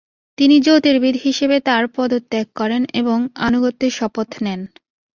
[0.37, 3.17] তিনি জ্যোতির্বিদ হিসেবে তার পদ ত্যাগ করেন এবং
[3.41, 4.61] আনুগত্যের শপথ নেন।